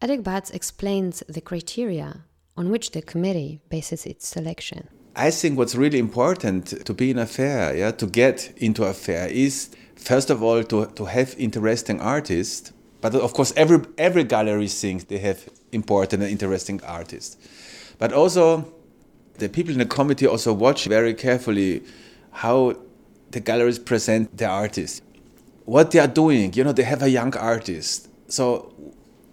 Edek 0.00 0.22
Bartz 0.22 0.52
explains 0.54 1.22
the 1.28 1.42
criteria 1.42 2.24
on 2.56 2.70
which 2.70 2.92
the 2.92 3.02
committee 3.02 3.60
bases 3.68 4.06
its 4.06 4.26
selection. 4.26 4.88
I 5.14 5.30
think 5.30 5.58
what's 5.58 5.74
really 5.74 5.98
important 5.98 6.86
to 6.86 6.94
be 6.94 7.10
in 7.10 7.18
a 7.18 7.26
fair, 7.26 7.76
yeah, 7.76 7.90
to 7.90 8.06
get 8.06 8.52
into 8.56 8.84
a 8.84 8.94
fair 8.94 9.28
is 9.28 9.68
first 9.94 10.30
of 10.30 10.42
all 10.42 10.64
to, 10.64 10.86
to 10.86 11.04
have 11.04 11.34
interesting 11.38 12.00
artists. 12.00 12.72
But 13.02 13.14
of 13.14 13.34
course, 13.34 13.52
every 13.56 13.80
every 13.98 14.24
gallery 14.24 14.68
thinks 14.68 15.04
they 15.04 15.18
have 15.18 15.48
important 15.72 16.22
and 16.22 16.30
interesting 16.30 16.80
artists. 16.84 17.36
But 17.98 18.12
also, 18.12 18.72
the 19.38 19.48
people 19.48 19.72
in 19.72 19.78
the 19.78 19.86
committee 19.86 20.26
also 20.26 20.52
watch 20.52 20.86
very 20.86 21.14
carefully 21.14 21.82
how 22.30 22.76
the 23.32 23.40
galleries 23.40 23.78
present 23.78 24.36
the 24.36 24.46
artists, 24.46 25.02
what 25.66 25.90
they 25.90 25.98
are 25.98 26.06
doing. 26.06 26.54
You 26.54 26.64
know, 26.64 26.72
they 26.72 26.84
have 26.84 27.02
a 27.02 27.10
young 27.10 27.36
artist, 27.36 28.08
so 28.28 28.72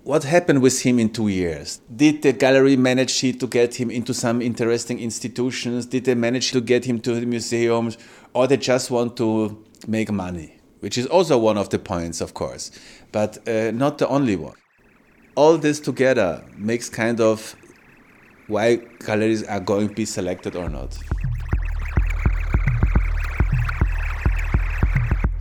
what 0.03 0.23
happened 0.23 0.61
with 0.61 0.81
him 0.81 0.99
in 0.99 1.09
two 1.09 1.27
years? 1.27 1.81
Did 1.93 2.21
the 2.21 2.33
gallery 2.33 2.75
manage 2.75 3.19
to 3.19 3.47
get 3.47 3.75
him 3.75 3.91
into 3.91 4.13
some 4.13 4.41
interesting 4.41 4.99
institutions? 4.99 5.85
Did 5.85 6.05
they 6.05 6.15
manage 6.15 6.51
to 6.51 6.61
get 6.61 6.85
him 6.85 6.99
to 7.01 7.19
the 7.19 7.25
museums? 7.25 7.97
Or 8.33 8.47
they 8.47 8.57
just 8.57 8.91
want 8.91 9.17
to 9.17 9.63
make 9.87 10.11
money? 10.11 10.57
Which 10.79 10.97
is 10.97 11.05
also 11.07 11.37
one 11.37 11.57
of 11.57 11.69
the 11.69 11.79
points, 11.79 12.21
of 12.21 12.33
course, 12.33 12.71
but 13.11 13.45
uh, 13.47 13.71
not 13.71 13.97
the 13.97 14.07
only 14.07 14.37
one. 14.37 14.55
All 15.35 15.57
this 15.57 15.79
together 15.79 16.45
makes 16.55 16.89
kind 16.89 17.19
of 17.19 17.55
why 18.47 18.77
galleries 19.05 19.43
are 19.43 19.59
going 19.59 19.89
to 19.89 19.95
be 19.95 20.05
selected 20.05 20.55
or 20.55 20.69
not. 20.69 20.97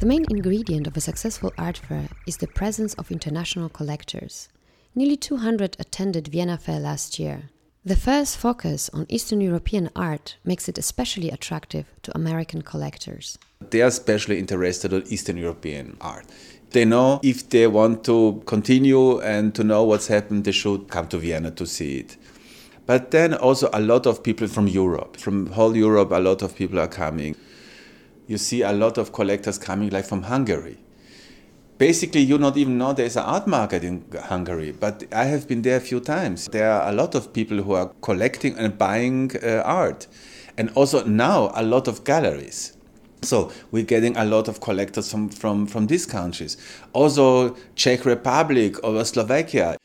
The 0.01 0.07
main 0.07 0.27
ingredient 0.31 0.87
of 0.87 0.97
a 0.97 1.01
successful 1.01 1.53
art 1.59 1.77
fair 1.77 2.09
is 2.25 2.37
the 2.37 2.47
presence 2.47 2.95
of 2.95 3.11
international 3.11 3.69
collectors. 3.69 4.49
Nearly 4.95 5.17
200 5.17 5.77
attended 5.81 6.29
Vienna 6.29 6.57
Fair 6.57 6.79
last 6.79 7.19
year. 7.19 7.51
The 7.85 7.97
fair's 7.97 8.37
focus 8.37 8.89
on 8.95 9.07
Eastern 9.09 9.41
European 9.41 9.91
art 9.97 10.37
makes 10.45 10.69
it 10.69 10.79
especially 10.79 11.31
attractive 11.31 11.87
to 12.05 12.17
American 12.17 12.63
collectors. 12.63 13.39
They 13.71 13.83
are 13.83 13.89
especially 13.89 14.39
interested 14.39 14.93
in 14.93 15.03
Eastern 15.09 15.37
European 15.37 15.97
art. 16.01 16.27
They 16.71 16.85
know 16.85 17.19
if 17.25 17.49
they 17.49 17.67
want 17.67 18.05
to 18.05 18.41
continue 18.47 19.19
and 19.19 19.53
to 19.57 19.65
know 19.65 19.83
what's 19.83 20.07
happened, 20.07 20.45
they 20.45 20.53
should 20.53 20.87
come 20.87 21.09
to 21.09 21.19
Vienna 21.19 21.51
to 21.51 21.67
see 21.67 21.99
it. 21.99 22.17
But 22.87 23.11
then 23.11 23.35
also 23.35 23.69
a 23.73 23.81
lot 23.81 24.07
of 24.07 24.23
people 24.23 24.47
from 24.47 24.69
Europe, 24.69 25.17
from 25.17 25.49
whole 25.49 25.77
Europe, 25.77 26.13
a 26.13 26.21
lot 26.21 26.43
of 26.43 26.55
people 26.55 26.79
are 26.79 26.87
coming 26.87 27.35
you 28.29 28.39
see 28.39 28.63
a 28.63 28.73
lot 28.73 28.99
of 28.99 29.13
collectors 29.13 29.59
coming 29.59 29.91
like 29.91 30.05
from 30.05 30.23
Hungary. 30.23 30.77
Basically, 31.79 32.21
you 32.21 32.39
not 32.39 32.57
even 32.57 32.77
know 32.77 32.93
there's 32.93 33.17
an 33.17 33.23
art 33.25 33.47
market 33.47 33.83
in 33.83 34.05
Hungary, 34.25 34.73
but 34.73 35.05
I 35.13 35.25
have 35.25 35.49
been 35.49 35.63
there 35.63 35.77
a 35.77 35.81
few 35.81 36.01
times. 36.01 36.49
There 36.49 36.71
are 36.71 36.89
a 36.89 36.93
lot 36.93 37.15
of 37.15 37.33
people 37.33 37.63
who 37.63 37.73
are 37.73 37.91
collecting 38.03 38.59
and 38.59 38.77
buying 38.77 39.31
uh, 39.43 39.63
art, 39.65 40.07
and 40.59 40.71
also 40.75 41.05
now 41.05 41.53
a 41.55 41.63
lot 41.63 41.89
of 41.89 42.05
galleries. 42.05 42.77
So 43.23 43.51
we're 43.71 43.85
getting 43.85 44.17
a 44.17 44.25
lot 44.25 44.49
of 44.49 44.61
collectors 44.61 45.11
from, 45.11 45.29
from, 45.29 45.67
from 45.67 45.87
these 45.87 46.05
countries. 46.05 46.57
Also 46.93 47.57
Czech 47.75 48.05
Republic 48.05 48.77
or 48.85 49.05
Slovakia. 49.05 49.78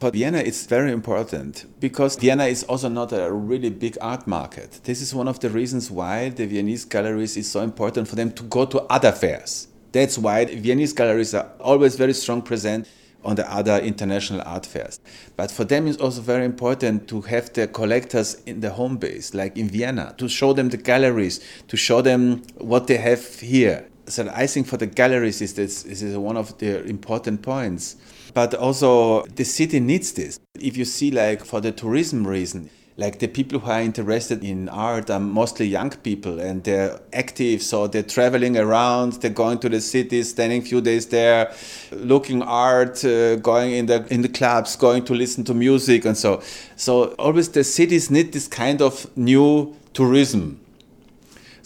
For 0.00 0.10
Vienna, 0.10 0.38
is 0.38 0.64
very 0.64 0.92
important 0.92 1.66
because 1.78 2.16
Vienna 2.16 2.46
is 2.46 2.64
also 2.64 2.88
not 2.88 3.12
a 3.12 3.30
really 3.30 3.68
big 3.68 3.98
art 4.00 4.26
market. 4.26 4.80
This 4.84 5.02
is 5.02 5.14
one 5.14 5.28
of 5.28 5.40
the 5.40 5.50
reasons 5.50 5.90
why 5.90 6.30
the 6.30 6.46
Viennese 6.46 6.86
galleries 6.86 7.36
is 7.36 7.50
so 7.50 7.60
important 7.60 8.08
for 8.08 8.16
them 8.16 8.32
to 8.32 8.42
go 8.44 8.64
to 8.64 8.80
other 8.84 9.12
fairs. 9.12 9.68
That's 9.92 10.16
why 10.16 10.46
Viennese 10.46 10.94
galleries 10.94 11.34
are 11.34 11.50
always 11.60 11.96
very 11.96 12.14
strong 12.14 12.40
present 12.40 12.88
on 13.22 13.36
the 13.36 13.52
other 13.52 13.76
international 13.76 14.40
art 14.46 14.64
fairs. 14.64 14.98
But 15.36 15.50
for 15.50 15.64
them, 15.64 15.86
it's 15.86 15.98
also 15.98 16.22
very 16.22 16.46
important 16.46 17.06
to 17.08 17.20
have 17.20 17.52
the 17.52 17.68
collectors 17.68 18.36
in 18.46 18.60
the 18.60 18.70
home 18.70 18.96
base, 18.96 19.34
like 19.34 19.58
in 19.58 19.68
Vienna, 19.68 20.14
to 20.16 20.30
show 20.30 20.54
them 20.54 20.70
the 20.70 20.78
galleries, 20.78 21.44
to 21.68 21.76
show 21.76 22.00
them 22.00 22.42
what 22.56 22.86
they 22.86 22.96
have 22.96 23.40
here. 23.40 23.89
So 24.10 24.30
I 24.34 24.46
think 24.46 24.66
for 24.66 24.76
the 24.76 24.86
galleries, 24.86 25.40
is 25.40 25.54
this, 25.54 25.84
this 25.84 26.02
is 26.02 26.16
one 26.16 26.36
of 26.36 26.58
the 26.58 26.84
important 26.84 27.42
points. 27.42 27.96
But 28.34 28.54
also, 28.54 29.24
the 29.24 29.44
city 29.44 29.80
needs 29.80 30.12
this. 30.12 30.38
If 30.54 30.76
you 30.76 30.84
see, 30.84 31.10
like, 31.10 31.44
for 31.44 31.60
the 31.60 31.72
tourism 31.72 32.26
reason, 32.26 32.70
like 33.00 33.18
the 33.18 33.28
people 33.28 33.58
who 33.58 33.70
are 33.70 33.80
interested 33.80 34.44
in 34.44 34.68
art 34.68 35.08
are 35.10 35.18
mostly 35.18 35.66
young 35.66 35.90
people 35.90 36.38
and 36.38 36.62
they're 36.64 37.00
active 37.14 37.62
so 37.62 37.86
they're 37.86 38.02
traveling 38.02 38.58
around 38.58 39.14
they're 39.14 39.30
going 39.30 39.58
to 39.58 39.68
the 39.70 39.80
cities 39.80 40.38
a 40.38 40.60
few 40.60 40.80
days 40.82 41.06
there 41.06 41.50
looking 41.92 42.42
art 42.42 43.02
uh, 43.04 43.36
going 43.36 43.72
in 43.72 43.86
the 43.86 44.06
in 44.12 44.20
the 44.20 44.28
clubs 44.28 44.76
going 44.76 45.02
to 45.02 45.14
listen 45.14 45.42
to 45.44 45.54
music 45.54 46.04
and 46.04 46.16
so 46.16 46.42
so 46.76 47.04
always 47.18 47.48
the 47.50 47.64
cities 47.64 48.10
need 48.10 48.32
this 48.32 48.46
kind 48.46 48.82
of 48.82 49.06
new 49.16 49.74
tourism 49.94 50.60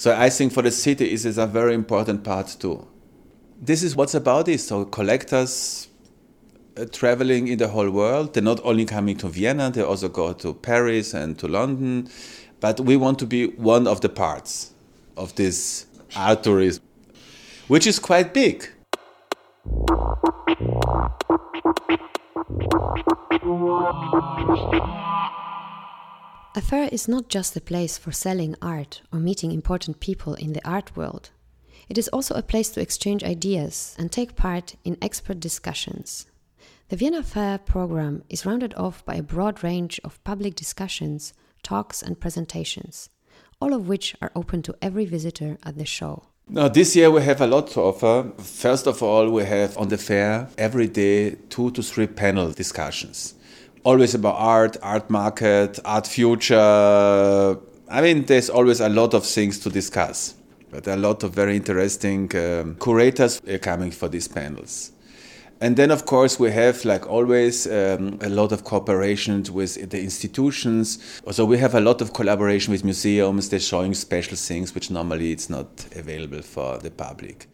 so 0.05 0.15
i 0.15 0.29
think 0.29 0.53
for 0.53 0.63
the 0.63 0.71
city 0.71 1.07
it 1.07 1.25
is 1.25 1.39
a 1.39 1.47
very 1.47 1.75
important 1.75 2.23
part 2.23 2.49
too 2.59 2.87
this 3.71 3.83
is 3.83 3.97
what's 3.97 4.15
about 4.15 4.45
this 4.47 4.69
so 4.69 4.85
collectors 4.85 5.89
uh, 6.77 6.85
traveling 6.91 7.47
in 7.47 7.59
the 7.59 7.69
whole 7.69 7.89
world. 7.89 8.35
They're 8.35 8.43
not 8.43 8.61
only 8.65 8.85
coming 8.85 9.17
to 9.19 9.29
Vienna, 9.29 9.71
they 9.71 9.83
also 9.83 10.09
go 10.09 10.33
to 10.33 10.55
Paris 10.55 11.15
and 11.15 11.39
to 11.39 11.47
London. 11.47 12.09
But 12.59 12.81
we 12.81 12.97
want 12.97 13.21
to 13.21 13.27
be 13.27 13.47
one 13.47 13.87
of 13.87 14.01
the 14.01 14.09
parts 14.09 14.73
of 15.17 15.37
this 15.37 15.87
art 16.17 16.43
tourism, 16.43 16.83
which 17.69 17.87
is 17.87 18.01
quite 18.01 18.35
big. 18.35 18.69
A 26.57 26.61
fair 26.61 26.89
is 26.93 27.09
not 27.09 27.29
just 27.29 27.57
a 27.57 27.61
place 27.61 27.99
for 27.99 28.13
selling 28.13 28.55
art 28.63 29.03
or 29.13 29.19
meeting 29.19 29.51
important 29.51 29.99
people 29.99 30.35
in 30.35 30.53
the 30.53 30.65
art 30.65 30.97
world. 30.97 31.31
It 31.89 31.99
is 31.99 32.07
also 32.09 32.37
a 32.37 32.43
place 32.43 32.69
to 32.71 32.81
exchange 32.81 33.25
ideas 33.25 33.97
and 33.99 34.13
take 34.13 34.37
part 34.37 34.77
in 34.85 34.97
expert 35.03 35.41
discussions. 35.41 36.27
The 36.91 36.97
Vienna 36.97 37.25
Fair 37.25 37.59
program 37.59 38.23
is 38.29 38.47
rounded 38.47 38.73
off 38.75 39.05
by 39.05 39.17
a 39.17 39.23
broad 39.23 39.65
range 39.65 40.01
of 40.05 40.23
public 40.23 40.55
discussions, 40.55 41.35
talks, 41.65 42.03
and 42.03 42.21
presentations, 42.21 43.11
all 43.61 43.75
of 43.75 43.89
which 43.89 44.15
are 44.23 44.31
open 44.37 44.63
to 44.63 44.77
every 44.81 45.07
visitor 45.07 45.59
at 45.65 45.77
the 45.77 45.85
show. 45.85 46.23
Now, 46.49 46.69
this 46.69 46.95
year 46.95 47.11
we 47.11 47.23
have 47.23 47.41
a 47.41 47.49
lot 47.49 47.67
to 47.71 47.81
offer. 47.81 48.31
First 48.39 48.87
of 48.87 49.03
all, 49.03 49.29
we 49.29 49.45
have 49.45 49.77
on 49.77 49.89
the 49.89 49.99
fair 49.99 50.49
every 50.57 50.87
day 50.87 51.37
two 51.49 51.73
to 51.73 51.83
three 51.83 52.07
panel 52.07 52.53
discussions. 52.53 53.35
Always 53.85 54.15
about 54.15 54.37
art, 54.39 54.77
art 54.83 55.11
market, 55.11 55.79
art 55.85 56.07
future. 56.07 57.59
I 57.91 58.01
mean, 58.01 58.25
there's 58.25 58.49
always 58.49 58.81
a 58.81 58.89
lot 58.89 59.13
of 59.13 59.27
things 59.27 59.59
to 59.61 59.69
discuss. 59.69 60.35
But 60.71 60.89
are 60.89 60.95
a 60.95 60.97
lot 60.97 61.23
of 61.23 61.35
very 61.35 61.55
interesting 61.57 62.35
um, 62.35 62.77
curators 62.77 63.43
coming 63.61 63.91
for 63.91 64.09
these 64.09 64.27
panels. 64.27 64.91
And 65.61 65.77
then, 65.77 65.91
of 65.91 66.07
course, 66.07 66.41
we 66.41 66.51
have, 66.51 66.83
like 66.87 67.07
always, 67.07 67.67
um, 67.67 68.19
a 68.23 68.31
lot 68.31 68.53
of 68.53 68.65
cooperation 68.65 69.45
with 69.53 69.91
the 69.91 70.01
institutions. 70.01 71.21
So 71.31 71.45
we 71.45 71.59
have 71.59 71.75
a 71.75 71.81
lot 71.81 72.01
of 72.01 72.15
collaboration 72.15 72.73
with 72.73 72.85
museums. 72.85 73.51
They're 73.51 73.61
showing 73.61 73.93
special 73.93 74.37
things 74.37 74.75
which 74.75 74.91
normally 74.91 75.31
it's 75.31 75.51
not 75.51 75.69
available 75.95 76.41
for 76.41 76.79
the 76.79 76.91
public. 76.91 77.49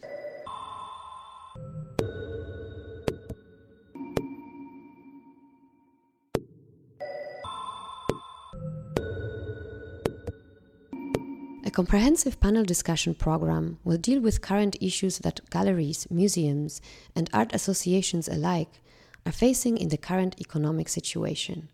A 11.70 11.72
comprehensive 11.72 12.40
panel 12.40 12.64
discussion 12.64 13.14
program 13.14 13.78
will 13.84 13.96
deal 13.96 14.20
with 14.20 14.40
current 14.40 14.74
issues 14.80 15.18
that 15.18 15.48
galleries, 15.50 16.04
museums, 16.10 16.82
and 17.14 17.30
art 17.32 17.54
associations 17.54 18.26
alike 18.26 18.80
are 19.24 19.30
facing 19.30 19.78
in 19.78 19.88
the 19.88 19.96
current 19.96 20.34
economic 20.40 20.88
situation. 20.88 21.68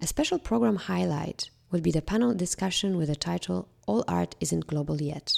A 0.00 0.06
special 0.06 0.38
program 0.38 0.76
highlight 0.76 1.50
will 1.72 1.80
be 1.80 1.90
the 1.90 2.00
panel 2.00 2.32
discussion 2.34 2.96
with 2.96 3.08
the 3.08 3.16
title 3.16 3.66
All 3.88 4.04
Art 4.06 4.36
Isn't 4.38 4.68
Global 4.68 5.02
Yet. 5.02 5.32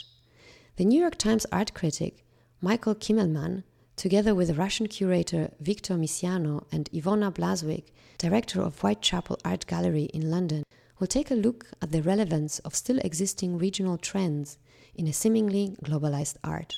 The 0.76 0.84
New 0.84 1.00
York 1.00 1.16
Times 1.16 1.46
art 1.50 1.73
critic 1.73 2.26
Michael 2.61 2.94
Kimmelman, 2.94 3.62
together 3.96 4.34
with 4.34 4.58
Russian 4.58 4.87
curator 4.87 5.50
Victor 5.61 5.94
Misiano 5.94 6.66
and 6.70 6.90
Iwona 6.92 7.32
Blazwick, 7.32 7.87
director 8.18 8.61
of 8.61 8.78
Whitechapel 8.80 9.38
Art 9.46 9.66
Gallery 9.66 10.11
in 10.12 10.30
London, 10.30 10.62
we'll 10.98 11.06
take 11.06 11.30
a 11.30 11.34
look 11.34 11.66
at 11.82 11.92
the 11.92 12.02
relevance 12.02 12.58
of 12.60 12.74
still 12.74 12.98
existing 12.98 13.58
regional 13.58 13.98
trends 13.98 14.58
in 14.94 15.06
a 15.06 15.12
seemingly 15.12 15.76
globalized 15.84 16.36
art. 16.44 16.74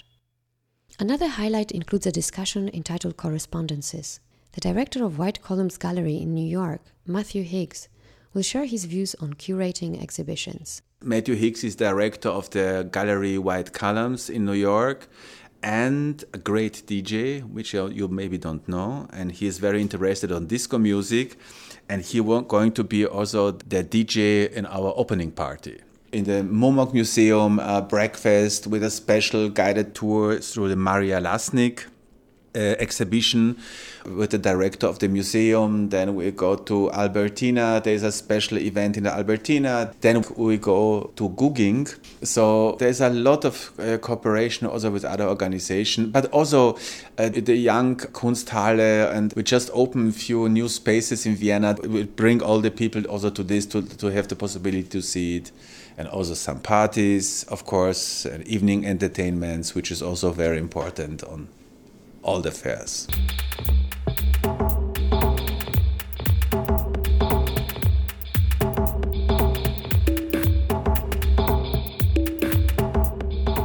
Another 0.99 1.29
highlight 1.29 1.73
includes 1.73 2.07
a 2.07 2.13
discussion 2.13 2.71
entitled 2.73 3.17
Correspondences. 3.17 4.21
The 4.53 4.61
director 4.61 5.05
of 5.05 5.19
White 5.19 5.43
Columns 5.43 5.77
Gallery 5.77 6.17
in 6.17 6.33
New 6.33 6.47
York, 6.47 6.81
Matthew 7.07 7.43
Higgs, 7.43 7.89
will 8.33 8.43
share 8.43 8.65
his 8.65 8.85
views 8.87 9.15
on 9.17 9.35
curating 9.35 10.03
exhibitions. 10.03 10.83
Matthew 11.03 11.35
Higgs 11.35 11.63
is 11.63 11.77
director 11.77 12.31
of 12.31 12.49
the 12.51 12.89
gallery 12.91 13.37
White 13.37 13.73
Columns 13.73 14.31
in 14.31 14.47
New 14.47 14.55
York 14.55 15.09
and 15.67 16.25
a 16.33 16.39
great 16.39 16.85
DJ, 16.87 17.43
which 17.43 17.75
you 17.75 18.07
maybe 18.07 18.39
don't 18.39 18.67
know. 18.69 19.09
And 19.13 19.33
he 19.33 19.49
is 19.49 19.59
very 19.59 19.81
interested 19.83 20.31
on 20.31 20.47
disco 20.47 20.79
music 20.79 21.37
and 21.89 22.03
he 22.03 22.21
going 22.21 22.71
to 22.73 22.85
be 22.85 23.05
also 23.05 23.51
the 23.51 23.83
DJ 23.83 24.51
in 24.53 24.65
our 24.67 24.95
opening 24.97 25.33
party. 25.33 25.81
In 26.13 26.23
the 26.23 26.45
MUMOK 26.45 26.95
Museum, 26.95 27.59
uh, 27.59 27.81
breakfast 27.81 28.69
with 28.69 28.85
a 28.85 28.91
special 28.91 29.49
guided 29.49 29.93
tour 29.93 30.39
through 30.39 30.69
the 30.69 30.77
Maria 30.77 31.21
Lassnig 31.21 31.81
exhibition 32.57 33.57
with 34.05 34.31
the 34.31 34.39
director 34.39 34.87
of 34.87 34.99
the 34.99 35.09
museum. 35.09 35.89
Then 35.91 36.15
we 36.15 36.31
go 36.31 36.57
to 36.57 36.91
Albertina. 36.93 37.81
There's 37.83 38.03
a 38.03 38.13
special 38.13 38.59
event 38.59 38.97
in 38.97 39.05
the 39.05 39.13
Albertina. 39.13 39.93
Then 40.01 40.25
we 40.37 40.57
go 40.59 41.11
to 41.17 41.29
Gugging. 41.31 41.95
So 42.23 42.77
there's 42.79 43.01
a 43.01 43.11
lot 43.11 43.45
of 43.45 43.73
uh, 43.79 43.99
cooperation 43.99 44.67
also 44.67 44.91
with 44.91 45.05
other 45.05 45.27
organizations, 45.29 46.09
but 46.09 46.27
also 46.33 46.75
uh, 47.19 47.29
the 47.29 47.57
young 47.57 47.97
Kunsthalle. 47.97 49.13
And 49.13 49.33
we 49.35 49.43
just 49.43 49.71
open 49.73 50.09
a 50.09 50.13
few 50.13 50.49
new 50.49 50.69
spaces 50.69 51.27
in 51.27 51.35
Vienna. 51.35 51.77
We 51.83 52.05
bring 52.05 52.43
all 52.43 52.61
the 52.61 52.71
people 52.71 53.05
also 53.07 53.31
to 53.31 53.43
this 53.43 53.67
to, 53.67 53.83
to 53.83 54.07
have 54.09 54.29
the 54.29 54.37
possibility 54.37 54.89
to 54.89 55.03
see 55.03 55.39
it. 55.39 55.53
And 55.99 56.09
also 56.09 56.35
some 56.35 56.61
parties, 56.61 57.45
of 57.45 57.65
course, 57.65 58.27
and 58.27 58.47
evening 58.47 58.85
entertainments, 58.85 59.75
which 59.75 59.91
is 59.91 60.03
also 60.03 60.31
very 60.31 60.59
important 60.59 61.25
on 61.25 61.49
all 62.23 62.41
the 62.41 62.51
fairs. 62.51 63.07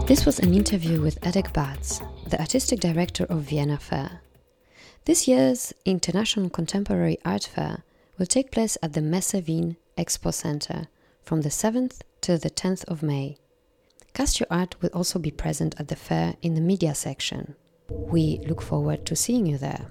This 0.08 0.26
was 0.26 0.40
an 0.40 0.54
interview 0.54 1.02
with 1.02 1.22
Edek 1.22 1.54
Bartz, 1.54 2.02
the 2.30 2.40
artistic 2.40 2.82
director 2.82 3.24
of 3.26 3.44
Vienna 3.44 3.78
Fair. 3.78 4.20
This 5.06 5.28
year's 5.28 5.74
International 5.86 6.50
Contemporary 6.50 7.18
Art 7.24 7.46
Fair 7.46 7.84
will 8.18 8.26
take 8.26 8.52
place 8.52 8.78
at 8.84 8.94
the 8.94 9.02
Messe 9.02 9.36
Wien 9.48 9.78
Expo 9.98 10.34
Center 10.34 10.88
from 11.24 11.42
the 11.42 11.50
7th 11.50 12.02
to 12.22 12.38
the 12.38 12.50
10th 12.50 12.84
of 12.86 13.02
May. 13.02 13.38
Cast 14.14 14.40
Your 14.40 14.48
Art 14.52 14.76
will 14.82 14.90
also 14.94 15.18
be 15.18 15.32
present 15.32 15.76
at 15.80 15.88
the 15.88 15.96
fair 15.96 16.36
in 16.42 16.56
the 16.56 16.62
media 16.62 16.94
section. 16.94 17.56
We 18.12 18.40
look 18.48 18.62
forward 18.62 19.06
to 19.06 19.16
seeing 19.16 19.46
you 19.46 19.58
there. 19.58 19.86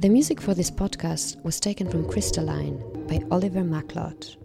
The 0.00 0.08
music 0.08 0.40
for 0.40 0.54
this 0.54 0.70
podcast 0.70 1.42
was 1.44 1.60
taken 1.60 1.88
from 1.90 2.08
Crystalline 2.08 2.78
by 3.06 3.20
Oliver 3.30 3.62
Macleod, 3.62 4.36